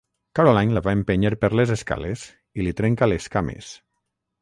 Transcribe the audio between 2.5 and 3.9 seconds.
i li trenca les cames.